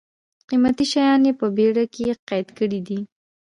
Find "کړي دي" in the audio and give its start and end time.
2.57-2.99